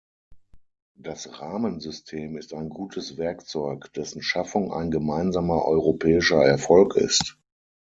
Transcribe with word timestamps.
Das 0.97 1.39
Rahmensystem 1.39 2.35
ist 2.35 2.55
ein 2.55 2.69
gutes 2.69 3.17
Werkzeug, 3.19 3.93
dessen 3.93 4.23
Schaffung 4.23 4.73
ein 4.73 4.89
gemeinsamer 4.89 5.63
europäischer 5.63 6.43
Erfolg 6.43 6.95
ist. 6.95 7.37